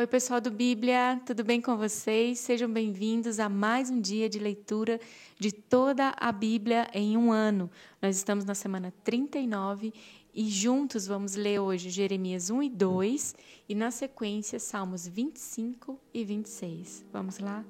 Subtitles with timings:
[0.00, 2.38] Oi, pessoal do Bíblia, tudo bem com vocês?
[2.38, 4.98] Sejam bem-vindos a mais um dia de leitura
[5.38, 7.70] de toda a Bíblia em um ano.
[8.00, 9.92] Nós estamos na semana 39
[10.32, 13.34] e juntos vamos ler hoje Jeremias 1 e 2
[13.68, 17.04] e, na sequência, Salmos 25 e 26.
[17.12, 17.62] Vamos lá?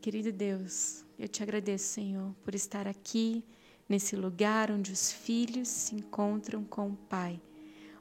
[0.00, 3.44] Querido Deus, eu te agradeço, Senhor, por estar aqui,
[3.88, 7.40] nesse lugar onde os filhos se encontram com o Pai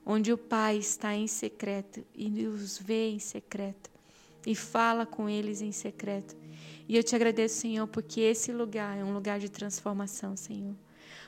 [0.06, 3.90] onde o Pai está em secreto e os vê em secreto
[4.46, 6.36] e fala com eles em secreto.
[6.88, 10.76] E eu te agradeço, Senhor, porque esse lugar é um lugar de transformação, Senhor.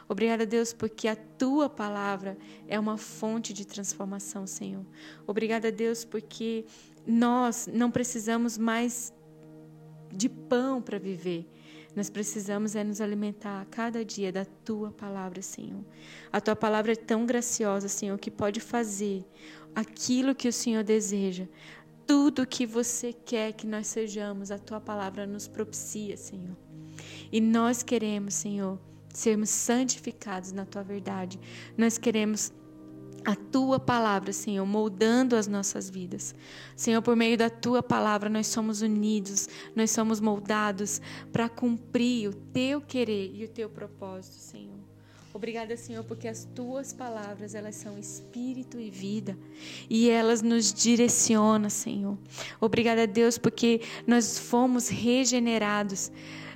[0.08, 4.86] Obrigada, Deus, porque a tua palavra é uma fonte de transformação, Senhor.
[5.26, 6.66] Obrigada, Deus, porque
[7.08, 9.14] nós não precisamos mais
[10.12, 11.48] de pão para viver.
[11.95, 15.83] Nós precisamos é nos alimentar a cada dia da tua palavra, Senhor.
[16.31, 19.23] A tua palavra é tão graciosa, Senhor, que pode fazer
[19.75, 21.47] aquilo que o Senhor deseja.
[22.07, 26.58] Tudo que você quer que nós sejamos, a tua palavra nos propicia, Senhor.
[27.31, 28.80] E nós queremos, Senhor,
[29.13, 31.39] sermos santificados na tua verdade.
[31.78, 32.52] Nós queremos
[33.25, 36.35] a tua palavra, Senhor, moldando as nossas vidas.
[36.75, 42.33] Senhor, por meio da tua palavra, nós somos unidos, nós somos moldados para cumprir o
[42.33, 44.83] teu querer e o teu propósito, Senhor.
[45.33, 49.35] Obrigada, Senhor, porque as tuas palavras, elas são espírito e vida,
[49.89, 52.16] e elas nos direcionam, Senhor.
[52.61, 56.11] Obrigada, Deus, porque nós fomos regenerados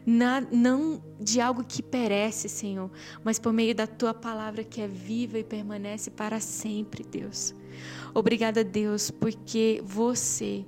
[0.10, 2.90] na, não de algo que perece, Senhor,
[3.26, 7.54] mas por meio da tua palavra que é viva e permanece para sempre, Deus.
[8.14, 10.66] Obrigada, Deus, porque você,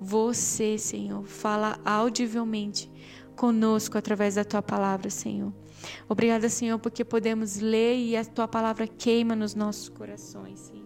[0.00, 2.90] você, Senhor, fala audivelmente
[3.36, 5.52] conosco através da tua palavra, Senhor.
[6.08, 10.84] Obrigada, Senhor, porque podemos ler e a tua palavra queima nos nossos corações, Senhor.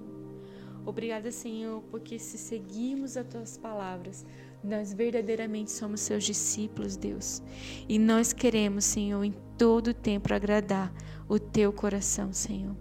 [0.85, 4.27] Obrigada, Senhor, porque se seguirmos as tuas palavras,
[4.63, 7.43] nós verdadeiramente somos seus discípulos, Deus.
[7.89, 10.93] E nós queremos, Senhor, em todo tempo agradar
[11.29, 12.77] o teu coração, Senhor.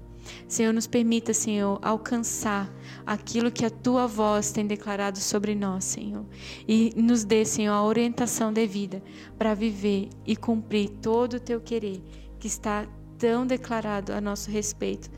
[0.47, 2.69] Senhor, nos permita, Senhor, alcançar
[3.05, 6.25] aquilo que a tua voz tem declarado sobre nós, Senhor.
[6.67, 9.01] E nos dê, Senhor, a orientação devida
[9.37, 12.01] para viver e cumprir todo o teu querer
[12.39, 12.87] que está
[13.17, 15.09] tão declarado a nosso respeito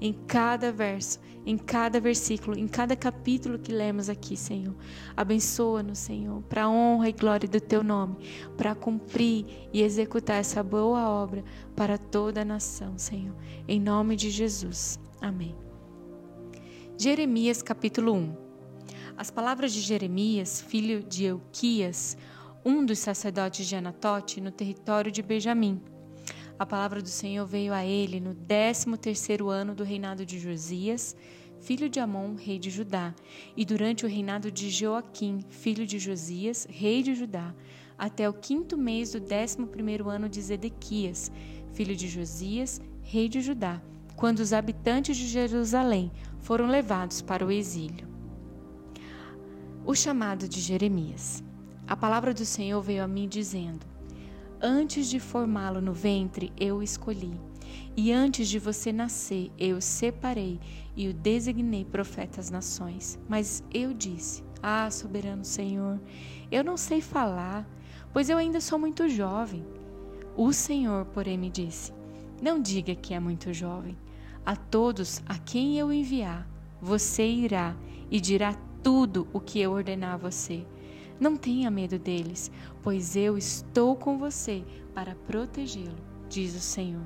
[0.00, 4.74] em cada verso, em cada versículo, em cada capítulo que lemos aqui, Senhor.
[5.16, 8.16] Abençoa-nos, Senhor, para a honra e glória do teu nome,
[8.56, 11.44] para cumprir e executar essa boa obra
[11.74, 13.34] para toda a nação, Senhor.
[13.66, 14.98] Em nome de Jesus.
[15.20, 15.54] Amém.
[16.96, 18.36] Jeremias capítulo 1.
[19.16, 22.16] As palavras de Jeremias, filho de Euquias,
[22.64, 25.80] um dos sacerdotes de Anatote, no território de Benjamim
[26.58, 31.16] a palavra do Senhor veio a ele no décimo terceiro ano do reinado de Josias,
[31.60, 33.14] filho de Amon, rei de Judá,
[33.56, 37.54] e durante o reinado de Joaquim, filho de Josias, rei de Judá,
[37.96, 41.30] até o quinto mês do décimo primeiro ano de Zedequias,
[41.72, 43.80] filho de Josias, rei de Judá,
[44.16, 46.10] quando os habitantes de Jerusalém
[46.40, 48.08] foram levados para o exílio.
[49.86, 51.42] O chamado de Jeremias.
[51.86, 53.86] A palavra do Senhor veio a mim dizendo:
[54.60, 57.32] Antes de formá-lo no ventre, eu o escolhi.
[57.96, 60.58] E antes de você nascer, eu o separei
[60.96, 63.18] e o designei profeta às nações.
[63.28, 66.00] Mas eu disse: Ah, soberano Senhor,
[66.50, 67.68] eu não sei falar,
[68.12, 69.64] pois eu ainda sou muito jovem.
[70.36, 71.92] O Senhor, porém, me disse:
[72.42, 73.96] Não diga que é muito jovem.
[74.44, 76.48] A todos a quem eu enviar,
[76.80, 77.76] você irá
[78.10, 80.66] e dirá tudo o que eu ordenar a você.
[81.20, 82.50] Não tenha medo deles,
[82.82, 84.64] pois eu estou com você
[84.94, 85.98] para protegê-lo,
[86.28, 87.04] diz o Senhor.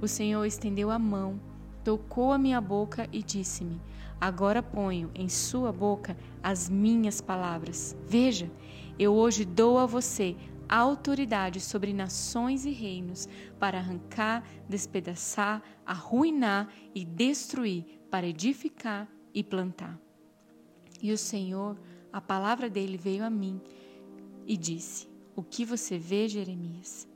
[0.00, 1.40] O Senhor estendeu a mão,
[1.84, 3.80] tocou a minha boca e disse-me:
[4.20, 7.96] Agora ponho em sua boca as minhas palavras.
[8.06, 8.50] Veja,
[8.98, 10.36] eu hoje dou a você
[10.68, 13.28] autoridade sobre nações e reinos
[13.58, 20.00] para arrancar, despedaçar, arruinar e destruir, para edificar e plantar.
[21.02, 21.76] E o Senhor
[22.12, 23.60] a palavra dele veio a mim
[24.46, 27.08] e disse: O que você vê, Jeremias?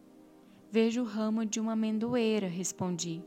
[0.70, 3.22] Vejo o ramo de uma amendoeira, respondi.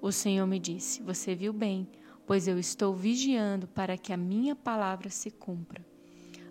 [0.00, 1.86] O Senhor me disse: Você viu bem,
[2.26, 5.84] pois eu estou vigiando para que a minha palavra se cumpra.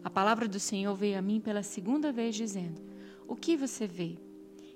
[0.04, 2.82] A palavra do Senhor veio a mim pela segunda vez, dizendo:
[3.28, 4.18] O que você vê?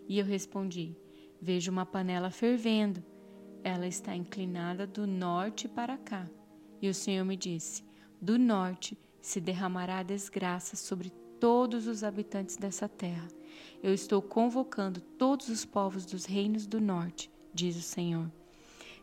[0.08, 0.96] E eu respondi:
[1.40, 3.04] Vejo uma panela fervendo.
[3.64, 6.28] Ela está inclinada do norte para cá.
[6.82, 7.84] E o Senhor me disse:
[8.20, 13.28] Do norte se derramará desgraça sobre todos os habitantes dessa terra.
[13.82, 18.30] Eu estou convocando todos os povos dos reinos do norte, diz o Senhor.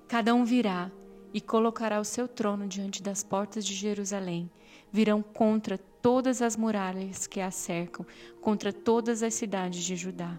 [0.06, 0.90] Cada um virá
[1.32, 4.50] e colocará o seu trono diante das portas de Jerusalém.
[4.92, 8.06] virão contra todas as muralhas que a cercam,
[8.40, 10.38] contra todas as cidades de Judá.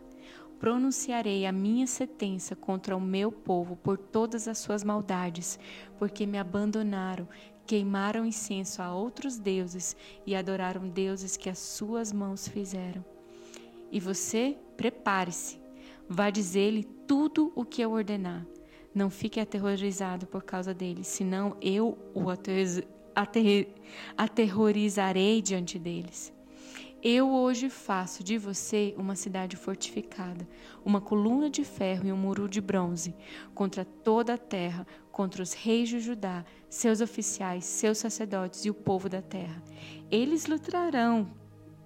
[0.59, 5.59] Pronunciarei a minha sentença contra o meu povo por todas as suas maldades,
[6.00, 7.27] porque me abandonaram,
[7.68, 13.04] queimaram incenso a outros deuses e adoraram deuses que as suas mãos fizeram.
[13.92, 15.60] E você, prepare-se,
[16.10, 18.46] vá dizer-lhe tudo o que eu ordenar.
[18.96, 22.25] Não fique aterrorizado por causa dele, senão eu o
[24.18, 26.34] aterrorizarei diante deles.
[27.04, 30.48] Eu hoje faço de você uma cidade fortificada,
[30.84, 33.16] uma coluna de ferro e um muro de bronze,
[33.54, 38.74] contra toda a terra, contra os reis de Judá, seus oficiais, seus sacerdotes e o
[38.74, 39.62] povo da terra.
[40.10, 41.32] Eles lutarão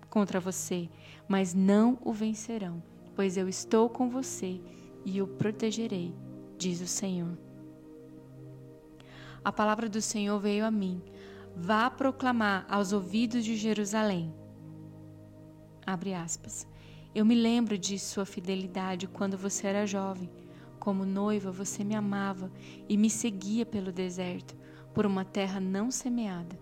[0.09, 0.89] contra você,
[1.27, 2.81] mas não o vencerão,
[3.13, 4.61] pois eu estou com você
[5.03, 6.15] e o protegerei,
[6.57, 7.37] diz o Senhor.
[9.43, 11.01] A palavra do Senhor veio a mim.
[11.55, 14.40] Vá proclamar aos ouvidos de Jerusalém.
[15.91, 16.65] Abre aspas.
[17.13, 20.29] Eu me lembro de sua fidelidade quando você era jovem.
[20.79, 22.49] Como noiva, você me amava
[22.87, 24.55] e me seguia pelo deserto,
[24.93, 26.57] por uma terra não semeada.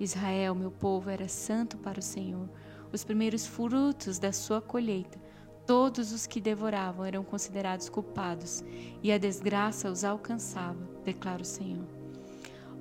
[0.00, 2.50] Israel, meu povo, era santo para o Senhor.
[2.92, 5.22] Os primeiros frutos da sua colheita,
[5.64, 8.64] todos os que devoravam eram considerados culpados,
[9.00, 12.01] e a desgraça os alcançava, declara o Senhor.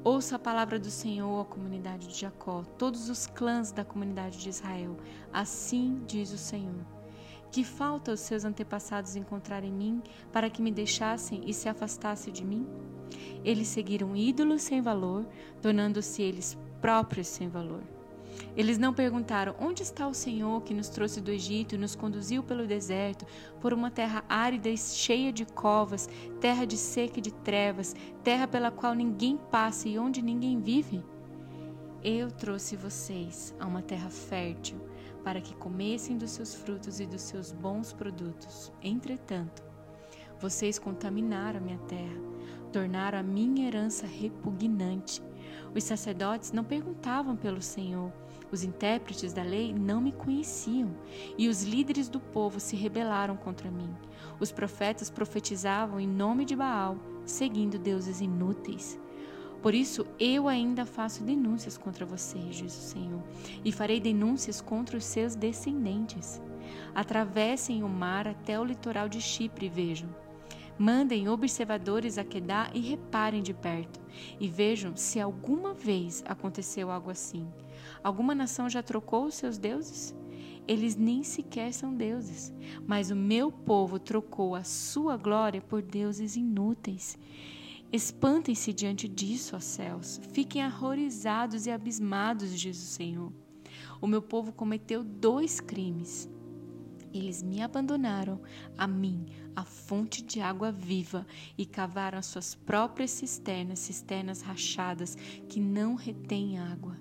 [0.04, 4.50] Ouça a palavra do Senhor, a comunidade de Jacó, todos os clãs da comunidade de
[4.50, 4.98] Israel.
[5.32, 6.84] Assim diz o Senhor.
[7.52, 10.02] Que falta os seus antepassados encontrar em mim
[10.34, 12.66] para que me deixassem e se afastassem de mim?
[13.44, 15.28] Eles seguiram ídolos sem valor,
[15.62, 17.84] tornando-se eles próprios sem valor.
[18.56, 22.44] Eles não perguntaram: Onde está o Senhor que nos trouxe do Egito e nos conduziu
[22.44, 23.26] pelo deserto,
[23.60, 28.48] por uma terra árida e cheia de covas, terra de seca e de trevas, terra
[28.48, 31.04] pela qual ninguém passa e onde ninguém vive?
[32.04, 34.78] Eu trouxe vocês a uma terra fértil,
[35.24, 38.72] para que comessem dos seus frutos e dos seus bons produtos.
[38.82, 39.64] Entretanto,
[40.40, 42.20] vocês contaminaram a minha terra,
[42.74, 45.22] tornaram a minha herança repugnante.
[45.76, 48.12] Os sacerdotes não perguntavam pelo Senhor,
[48.52, 50.90] os intérpretes da lei não me conheciam,
[51.38, 53.90] e os líderes do povo se rebelaram contra mim.
[54.40, 59.00] Os profetas profetizavam em nome de Baal, seguindo deuses inúteis.
[59.62, 63.22] Por isso eu ainda faço denúncias contra vocês, diz o Senhor,
[63.64, 66.42] e farei denúncias contra os seus descendentes.
[66.96, 70.10] Atravessem o mar até o litoral de Chipre vejam.
[70.82, 74.02] Mandem observadores a Quedar e reparem de perto,
[74.40, 77.48] e vejam se alguma vez aconteceu algo assim.
[78.04, 80.16] Alguma nação já trocou os seus deuses?
[80.68, 82.52] Eles nem sequer são deuses,
[82.88, 87.16] mas o meu povo trocou a sua glória por deuses inúteis.
[87.94, 93.32] Espantem-se diante disso, ó céus, fiquem horrorizados e abismados, diz o Senhor.
[94.02, 96.28] O meu povo cometeu dois crimes.
[97.14, 98.42] Eles me abandonaram,
[98.78, 99.26] a mim,
[99.56, 101.26] a fonte de água viva,
[101.58, 105.16] e cavaram as suas próprias cisternas, cisternas rachadas,
[105.48, 106.98] que não retêm água.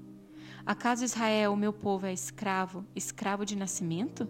[0.65, 4.29] Acaso Israel, meu povo, é escravo, escravo de nascimento?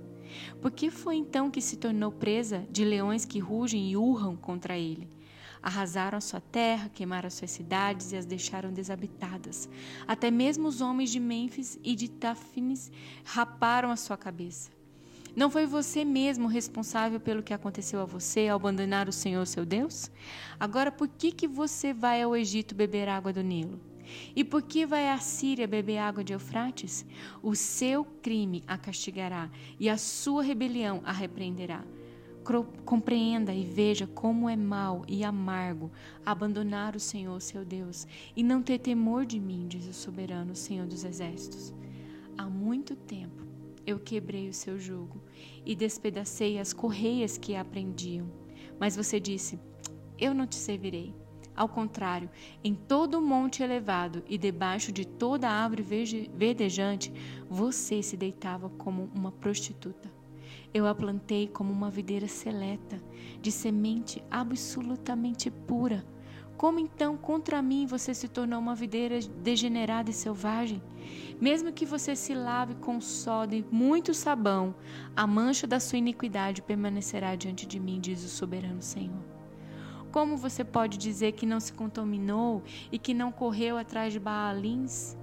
[0.61, 4.79] Por que foi então que se tornou presa de leões que rugem e urram contra
[4.79, 5.09] ele?
[5.63, 9.69] Arrasaram a sua terra, queimaram as suas cidades e as deixaram desabitadas.
[10.07, 12.91] Até mesmo os homens de Mênfis e de Tafines
[13.25, 14.80] raparam a sua cabeça.
[15.35, 19.65] Não foi você mesmo responsável pelo que aconteceu a você ao abandonar o Senhor seu
[19.65, 20.11] Deus?
[20.59, 23.81] Agora por que, que você vai ao Egito beber água do Nilo?
[24.35, 27.07] E por que vai a Síria beber água de Eufrates?
[27.43, 31.85] O seu crime a castigará e a sua rebelião a repreenderá.
[32.85, 35.93] Compreenda e veja como é mau e amargo
[36.27, 40.87] abandonar o Senhor seu Deus e não ter temor de mim, diz o soberano Senhor
[40.87, 41.73] dos Exércitos.
[42.37, 43.50] Há muito tempo
[43.87, 45.23] eu quebrei o seu jugo
[45.65, 48.31] e despedacei as correias que aprendiam.
[48.79, 49.59] Mas você disse:
[50.19, 51.15] Eu não te servirei.
[51.57, 52.31] Ao contrário,
[52.65, 57.13] em todo monte elevado e debaixo de toda árvore verdejante,
[57.51, 60.11] você se deitava como uma prostituta.
[60.73, 63.03] Eu a plantei como uma videira seleta,
[63.43, 66.07] de semente absolutamente pura.
[66.57, 70.81] Como então contra mim você se tornou uma videira degenerada e selvagem?
[71.41, 74.75] Mesmo que você se lave com soda e muito sabão,
[75.17, 79.25] a mancha da sua iniquidade permanecerá diante de mim, diz o soberano Senhor.
[80.13, 85.17] Como você pode dizer que não se contaminou e que não correu atrás de Baalins?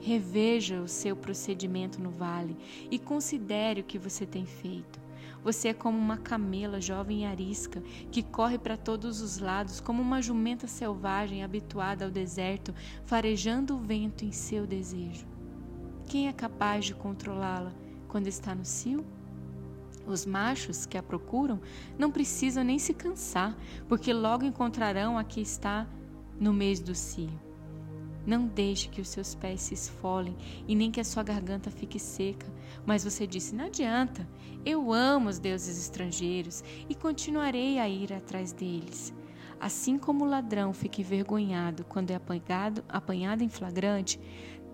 [0.00, 2.56] Reveja o seu procedimento no vale
[2.90, 5.03] e considere o que você tem feito.
[5.44, 10.00] Você é como uma camela jovem e arisca que corre para todos os lados, como
[10.00, 12.74] uma jumenta selvagem habituada ao deserto,
[13.04, 15.26] farejando o vento em seu desejo.
[16.08, 17.72] quem é capaz de controlá-la
[18.08, 19.04] quando está no cio?
[20.06, 21.60] Os machos que a procuram
[21.98, 25.86] não precisam nem se cansar, porque logo encontrarão a que está
[26.40, 27.43] no mês do cio.
[28.26, 31.98] Não deixe que os seus pés se esfolem e nem que a sua garganta fique
[31.98, 32.46] seca.
[32.86, 34.26] Mas você disse: Não adianta,
[34.64, 39.12] eu amo os deuses estrangeiros e continuarei a ir atrás deles.
[39.60, 44.20] Assim como o ladrão fica envergonhado quando é apanhado, apanhado em flagrante,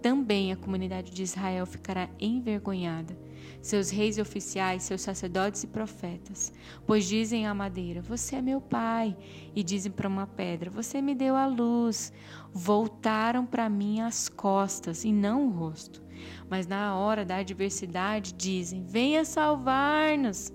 [0.00, 3.16] também a comunidade de Israel ficará envergonhada
[3.60, 6.52] seus reis e oficiais, seus sacerdotes e profetas.
[6.86, 9.16] Pois dizem à madeira: Você é meu pai.
[9.54, 12.12] E dizem para uma pedra: Você me deu a luz.
[12.52, 16.02] Voltaram para mim as costas e não o rosto.
[16.48, 20.52] Mas na hora da adversidade dizem: Venha salvar-nos.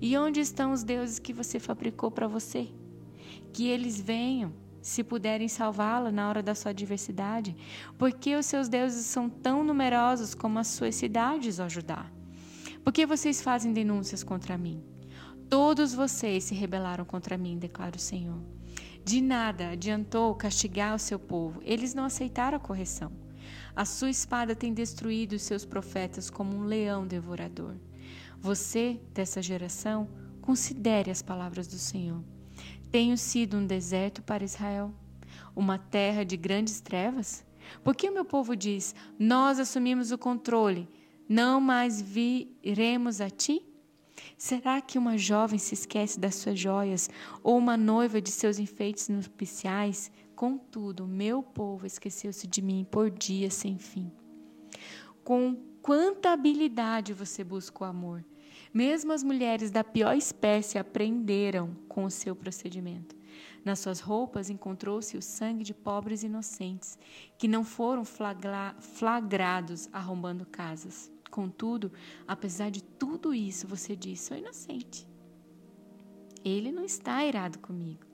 [0.00, 2.68] E onde estão os deuses que você fabricou para você?
[3.52, 4.52] Que eles venham
[4.82, 7.56] se puderem salvá-la na hora da sua adversidade,
[7.98, 12.06] porque os seus deuses são tão numerosos como as suas cidades, ó Judá.
[12.82, 14.82] Por que vocês fazem denúncias contra mim?
[15.48, 18.40] Todos vocês se rebelaram contra mim, declara o Senhor.
[19.04, 23.12] De nada adiantou castigar o seu povo, eles não aceitaram a correção.
[23.74, 27.74] A sua espada tem destruído os seus profetas como um leão devorador.
[28.38, 30.08] Você, dessa geração,
[30.40, 32.22] considere as palavras do Senhor.
[32.90, 34.92] Tenho sido um deserto para Israel,
[35.54, 37.44] uma terra de grandes trevas?
[37.84, 40.88] Porque o meu povo diz: Nós assumimos o controle
[41.30, 43.64] não mais viremos a ti?
[44.36, 47.08] Será que uma jovem se esquece das suas joias
[47.40, 50.10] ou uma noiva de seus enfeites nupciais?
[50.34, 54.10] Contudo, meu povo esqueceu-se de mim por dias sem fim.
[55.22, 58.24] Com quanta habilidade você busca o amor.
[58.72, 63.16] Mesmo as mulheres da pior espécie aprenderam com o seu procedimento.
[63.64, 66.98] Nas suas roupas encontrou-se o sangue de pobres inocentes,
[67.36, 71.10] que não foram flagrados arrombando casas.
[71.30, 71.92] Contudo,
[72.26, 75.06] apesar de tudo isso, você diz: sou inocente.
[76.44, 78.06] Ele não está irado comigo,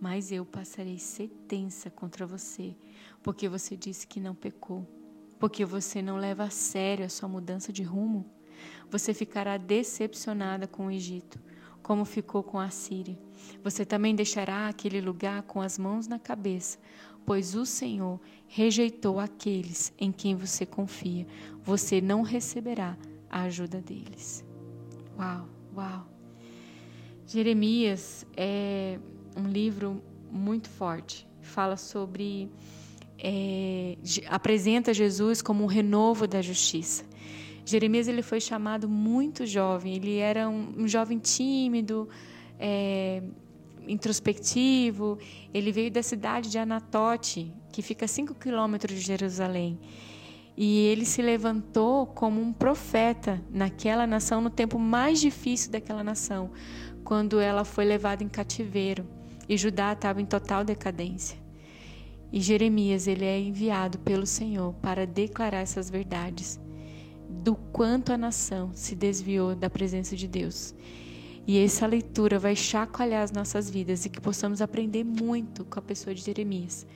[0.00, 2.74] mas eu passarei sentença contra você,
[3.22, 4.86] porque você disse que não pecou,
[5.38, 8.28] porque você não leva a sério a sua mudança de rumo.
[8.90, 11.40] Você ficará decepcionada com o Egito,
[11.82, 13.18] como ficou com a Síria.
[13.62, 16.78] Você também deixará aquele lugar com as mãos na cabeça,
[17.24, 21.26] pois o Senhor rejeitou aqueles em quem você confia.
[21.62, 22.96] Você não receberá
[23.30, 24.44] a ajuda deles.
[25.18, 26.06] Uau, uau.
[27.26, 28.98] Jeremias é
[29.36, 31.26] um livro muito forte.
[31.40, 32.50] Fala sobre.
[33.18, 33.96] É,
[34.28, 37.04] apresenta Jesus como um renovo da justiça.
[37.64, 39.94] Jeremias ele foi chamado muito jovem.
[39.94, 42.08] Ele era um, um jovem tímido,
[42.58, 43.22] é,
[43.86, 45.18] introspectivo.
[45.52, 49.78] Ele veio da cidade de Anatote, que fica a 5 quilômetros de Jerusalém.
[50.56, 56.50] E ele se levantou como um profeta naquela nação, no tempo mais difícil daquela nação,
[57.04, 59.06] quando ela foi levada em cativeiro
[59.48, 61.38] e Judá estava em total decadência.
[62.32, 66.58] E Jeremias, ele é enviado pelo Senhor para declarar essas verdades
[67.32, 70.74] do quanto a nação se desviou da presença de Deus
[71.46, 75.82] e essa leitura vai chacoalhar as nossas vidas e que possamos aprender muito com a
[75.82, 76.86] pessoa de Jeremias,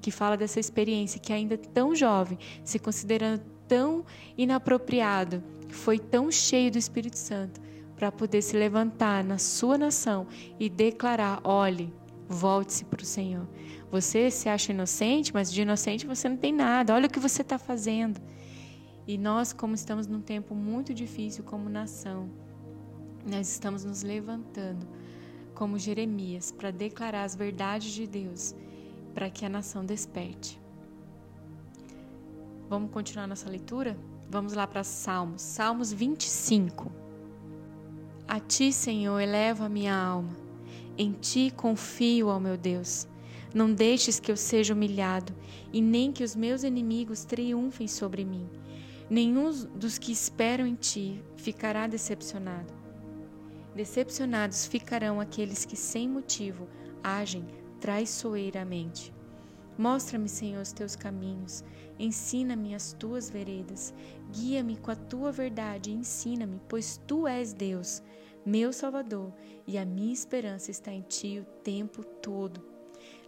[0.00, 4.04] que fala dessa experiência que ainda tão jovem, se considerando tão
[4.36, 7.60] inapropriado, foi tão cheio do Espírito Santo
[7.96, 10.26] para poder se levantar na sua nação
[10.58, 11.94] e declarar: olhe,
[12.28, 13.48] volte-se para o Senhor.
[13.90, 16.94] Você se acha inocente, mas de inocente você não tem nada.
[16.94, 18.20] Olha o que você está fazendo.
[19.06, 22.30] E nós, como estamos num tempo muito difícil como nação,
[23.28, 24.86] nós estamos nos levantando
[25.54, 28.54] como Jeremias para declarar as verdades de Deus,
[29.14, 30.60] para que a nação desperte.
[32.68, 33.96] Vamos continuar nossa leitura?
[34.30, 36.90] Vamos lá para Salmos, Salmos 25.
[38.26, 40.34] A ti, Senhor, elevo a minha alma.
[40.96, 43.06] Em ti confio, ó meu Deus.
[43.54, 45.34] Não deixes que eu seja humilhado
[45.72, 48.48] e nem que os meus inimigos triunfem sobre mim.
[49.12, 52.72] Nenhum dos que esperam em ti ficará decepcionado.
[53.74, 56.66] Decepcionados ficarão aqueles que, sem motivo,
[57.04, 57.44] agem
[57.78, 59.12] traiçoeiramente.
[59.76, 61.62] Mostra-me, Senhor, os teus caminhos,
[61.98, 63.92] ensina-me as tuas veredas,
[64.32, 68.02] guia-me com a tua verdade e ensina-me, pois tu és Deus,
[68.46, 69.30] meu Salvador,
[69.66, 72.71] e a minha esperança está em ti o tempo todo.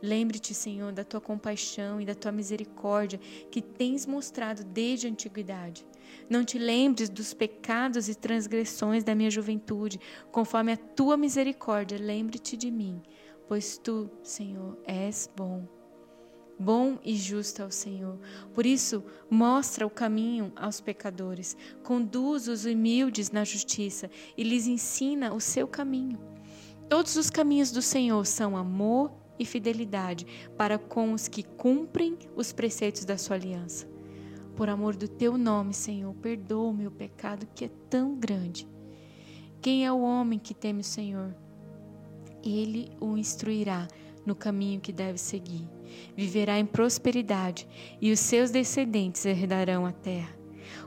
[0.05, 3.19] Lembre-te, Senhor, da tua compaixão e da tua misericórdia
[3.51, 5.87] que tens mostrado desde a antiguidade.
[6.29, 9.99] Não te lembres dos pecados e transgressões da minha juventude,
[10.31, 13.01] conforme a tua misericórdia, lembre-te de mim,
[13.49, 15.67] pois tu, Senhor, és bom.
[16.59, 18.19] Bom e justo é o Senhor.
[18.53, 25.33] Por isso, mostra o caminho aos pecadores, conduz os humildes na justiça e lhes ensina
[25.33, 26.21] o seu caminho.
[26.91, 30.27] Todos os caminhos do Senhor são amor e fidelidade
[30.57, 33.87] para com os que cumprem os preceitos da sua aliança.
[34.57, 38.69] Por amor do teu nome, Senhor, perdoa o meu pecado que é tão grande.
[39.61, 41.35] Quem é o homem que teme o Senhor?
[42.45, 43.89] Ele o instruirá
[44.25, 45.67] no caminho que deve seguir.
[46.17, 47.67] Viverá em prosperidade
[48.01, 50.37] e os seus descendentes herdarão a terra.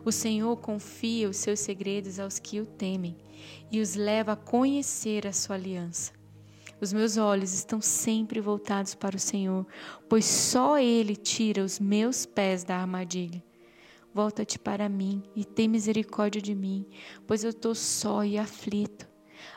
[0.04, 3.16] O Senhor confia os seus segredos aos que o temem
[3.72, 6.17] e os leva a conhecer a sua aliança.
[6.80, 9.66] Os meus olhos estão sempre voltados para o Senhor,
[10.08, 13.44] pois só Ele tira os meus pés da armadilha.
[14.14, 16.86] Volta-te para mim e tem misericórdia de mim,
[17.26, 19.08] pois eu estou só e aflito.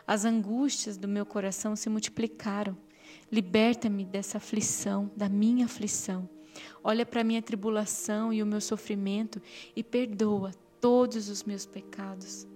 [0.07, 2.77] As angústias do meu coração se multiplicaram.
[3.31, 6.29] Liberta-me dessa aflição, da minha aflição.
[6.83, 9.41] Olha para a minha tribulação e o meu sofrimento
[9.77, 12.47] e perdoa todos os meus pecados.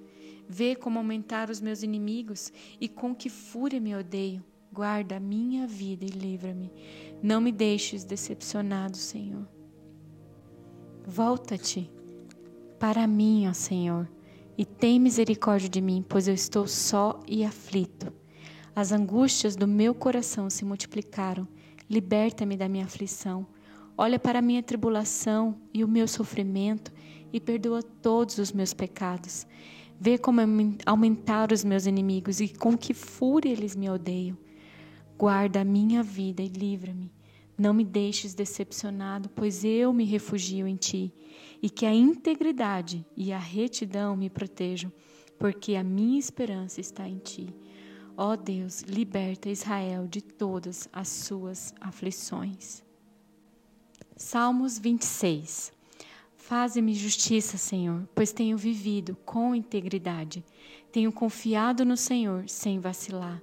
[0.49, 4.53] Vê como aumentar os meus inimigos e com que fúria me odeiam.
[4.75, 6.69] Guarda a minha vida e livra-me.
[7.23, 9.47] Não me deixes decepcionado, Senhor.
[11.07, 11.88] Volta-te
[12.76, 14.11] para mim, ó Senhor,
[14.59, 18.12] e tem misericórdia de mim, pois eu estou só e aflito.
[18.75, 21.47] As angústias do meu coração se multiplicaram.
[21.88, 23.47] Liberta-me da minha aflição.
[23.97, 26.93] Olha para a minha tribulação e o meu sofrimento
[27.33, 29.47] e perdoa todos os meus pecados.
[30.00, 30.40] Vê como
[30.85, 34.37] aumentar os meus inimigos e com que fúria eles me odeiam.
[35.16, 37.12] Guarda a minha vida e livra-me.
[37.56, 41.12] Não me deixes decepcionado, pois eu me refugio em ti,
[41.62, 44.92] e que a integridade e a retidão me protejam,
[45.38, 47.54] porque a minha esperança está em ti.
[48.16, 52.83] Ó Deus, liberta Israel de todas as suas aflições.
[54.16, 55.73] Salmos 26
[56.37, 60.44] Faze-me justiça, Senhor, pois tenho vivido com integridade.
[60.92, 63.42] Tenho confiado no Senhor sem vacilar.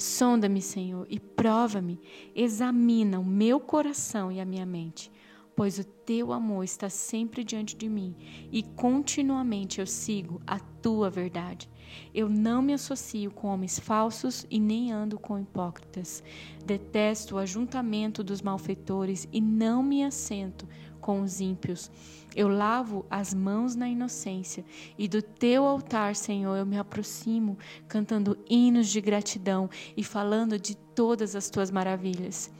[0.00, 2.00] Sonda-me, Senhor, e prova-me.
[2.34, 5.12] Examina o meu coração e a minha mente,
[5.60, 8.16] pois o teu amor está sempre diante de mim
[8.50, 11.68] e continuamente eu sigo a tua verdade.
[12.14, 16.24] Eu não me associo com homens falsos e nem ando com hipócritas.
[16.64, 20.66] Detesto o ajuntamento dos malfeitores e não me assento
[20.98, 21.90] com os ímpios.
[22.34, 24.64] Eu lavo as mãos na inocência
[24.96, 30.74] e do teu altar, Senhor, eu me aproximo, cantando hinos de gratidão e falando de
[30.74, 32.50] todas as tuas maravilhas.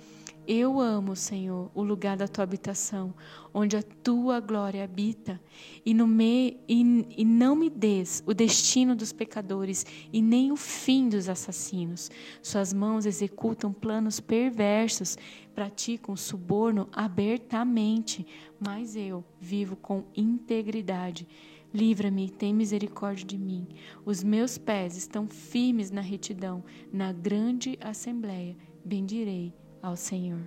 [0.52, 3.14] Eu amo, Senhor, o lugar da tua habitação,
[3.54, 5.40] onde a tua glória habita,
[5.86, 10.56] e, no me, e, e não me des o destino dos pecadores e nem o
[10.56, 12.10] fim dos assassinos.
[12.42, 15.16] Suas mãos executam planos perversos,
[15.54, 18.26] praticam suborno abertamente,
[18.58, 21.28] mas eu vivo com integridade.
[21.72, 23.68] Livra-me e tem misericórdia de mim.
[24.04, 28.56] Os meus pés estão firmes na retidão, na grande assembleia.
[28.84, 30.40] Bendirei ao Senhor.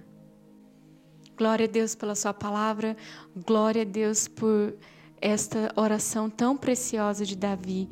[1.38, 2.96] Glória a Deus pela Sua palavra,
[3.36, 4.76] glória a Deus por
[5.20, 7.90] esta oração tão preciosa de Davi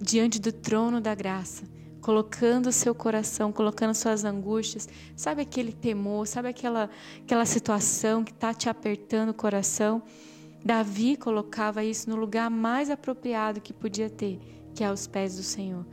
[0.00, 1.64] diante do trono da graça,
[2.00, 6.90] colocando o seu coração, colocando suas angústias, sabe aquele temor, sabe aquela,
[7.22, 10.02] aquela situação que está te apertando o coração.
[10.62, 14.38] Davi colocava isso no lugar mais apropriado que podia ter,
[14.74, 15.86] que é aos pés do Senhor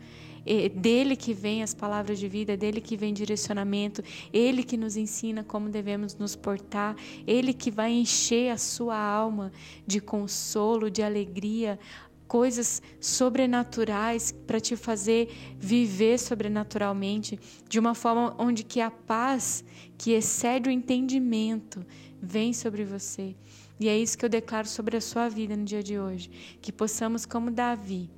[0.76, 5.44] dele que vem as palavras de vida, dele que vem direcionamento, ele que nos ensina
[5.44, 6.96] como devemos nos portar,
[7.28, 9.52] ele que vai encher a sua alma
[9.86, 11.80] de consolo, de alegria,
[12.28, 19.66] coisas sobrenaturais para te fazer viver sobrenaturalmente de uma forma onde que a paz
[19.98, 21.86] que excede o entendimento
[22.22, 23.36] vem sobre você.
[23.78, 26.30] E é isso que eu declaro sobre a sua vida no dia de hoje,
[26.62, 28.10] que possamos como Davi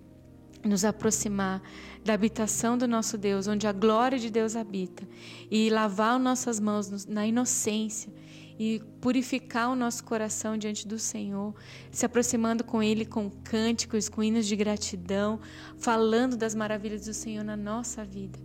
[0.63, 1.61] nos aproximar
[2.03, 5.07] da habitação do nosso Deus, onde a glória de Deus habita,
[5.49, 8.11] e lavar nossas mãos na inocência
[8.59, 11.55] e purificar o nosso coração diante do Senhor,
[11.91, 15.39] se aproximando com Ele com cânticos, com hinos de gratidão,
[15.77, 18.39] falando das maravilhas do Senhor na nossa vida.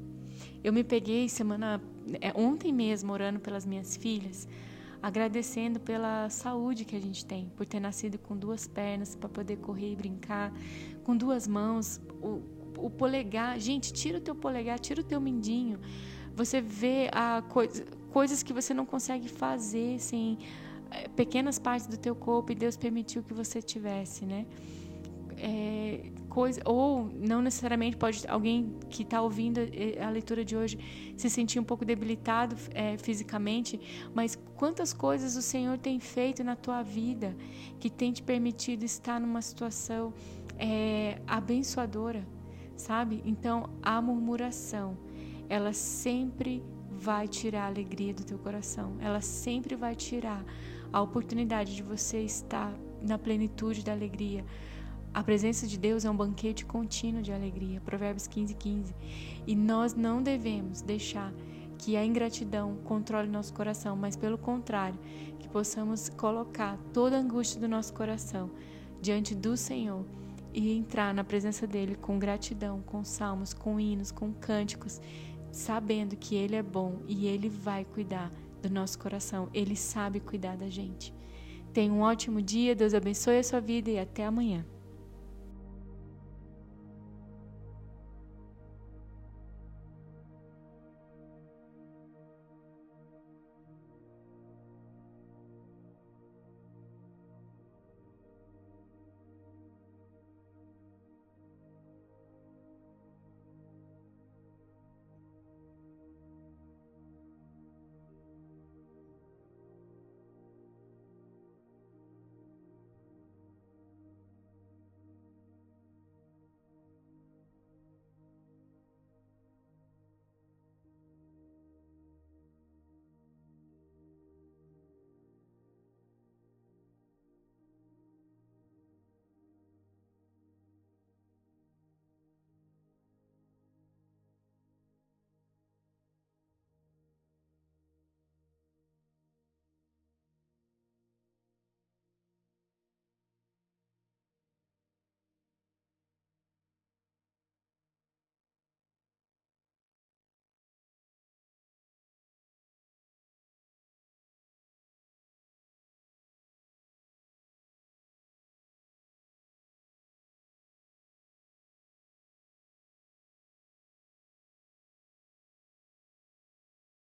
[0.64, 1.80] Eu me peguei semana
[2.20, 4.48] é, ontem mesmo orando pelas minhas filhas,
[5.02, 9.56] agradecendo pela saúde que a gente tem, por ter nascido com duas pernas para poder
[9.58, 10.52] correr e brincar,
[11.04, 12.42] com duas mãos, o,
[12.76, 15.78] o polegar, gente, tira o teu polegar, tira o teu mindinho.
[16.34, 20.38] Você vê a coisa, coisas que você não consegue fazer sem
[20.90, 24.46] é, pequenas partes do teu corpo e Deus permitiu que você tivesse, né?
[25.36, 30.78] É, coisa, ou não necessariamente pode alguém que está ouvindo eh, a leitura de hoje
[31.16, 33.72] se sentir um pouco debilitado é, fisicamente,
[34.14, 37.36] mas quantas coisas o Senhor tem feito na tua vida
[37.80, 40.14] que tem te permitido estar numa situação
[40.56, 42.24] é, abençoadora,
[42.76, 43.20] sabe?
[43.24, 44.96] Então a murmuração,
[45.48, 50.44] ela sempre vai tirar a alegria do teu coração, ela sempre vai tirar
[50.92, 52.72] a oportunidade de você estar
[53.02, 54.44] na plenitude da alegria
[55.18, 57.80] a presença de Deus é um banquete contínuo de alegria.
[57.80, 58.94] Provérbios 15, 15.
[59.48, 61.34] E nós não devemos deixar
[61.76, 64.96] que a ingratidão controle nosso coração, mas pelo contrário,
[65.40, 68.48] que possamos colocar toda a angústia do nosso coração
[69.02, 70.06] diante do Senhor
[70.54, 75.00] e entrar na presença dele com gratidão, com salmos, com hinos, com cânticos,
[75.50, 78.30] sabendo que ele é bom e ele vai cuidar
[78.62, 79.48] do nosso coração.
[79.52, 81.12] Ele sabe cuidar da gente.
[81.72, 84.64] Tenha um ótimo dia, Deus abençoe a sua vida e até amanhã.